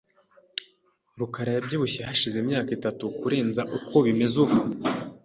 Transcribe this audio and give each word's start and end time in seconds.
rukara 1.19 1.49
yabyibushye 1.57 2.01
hashize 2.07 2.35
imyaka 2.43 2.69
itatu 2.77 3.03
kurenza 3.19 3.61
uko 3.77 3.95
bimeze 4.05 4.35
ubu. 4.43 4.57